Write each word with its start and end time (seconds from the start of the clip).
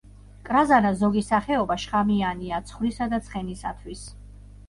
კრაზანას 0.45 0.95
ზოგი 1.01 1.21
სახეობა 1.25 1.75
შხამიანია 1.83 2.61
ცხვრისა 2.71 3.09
და 3.13 3.19
ცხენისათვის. 3.27 4.05